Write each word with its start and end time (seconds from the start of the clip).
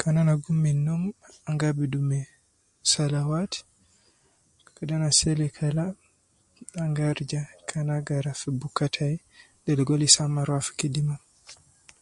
Kan 0.00 0.14
ana 0.20 0.34
gum 0.42 0.56
min 0.62 0.78
num 0.86 1.02
ana 1.46 1.58
gi 1.60 1.66
abidu 1.70 1.98
me 2.08 2.20
salawat 2.90 3.52
kan 4.74 4.90
ana 4.96 5.08
seli 5.18 5.46
kalas 5.56 5.92
angarija 6.84 7.42
kana 7.68 7.92
agara 8.00 8.32
books 8.60 8.88
tayi 8.94 9.16
de 9.64 9.70
logo 9.76 9.92
ana 9.94 10.00
Lisa 10.02 10.22
maa 10.34 10.46
ruwa 10.48 10.66
fi 10.66 10.72
kazi 10.80 11.00
tayi 11.06 11.18